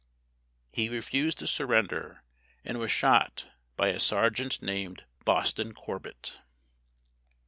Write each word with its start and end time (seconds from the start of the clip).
He 0.71 0.89
refused 0.89 1.37
to 1.37 1.45
surrender 1.45 2.23
and 2.65 2.79
was 2.79 2.89
shot 2.89 3.49
by 3.75 3.89
a 3.89 3.99
sergeant 3.99 4.59
named 4.59 5.05
Boston 5.25 5.75
Corbett. 5.75 6.39